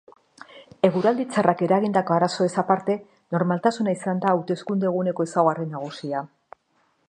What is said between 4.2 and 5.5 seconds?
da hauteskunde eguneko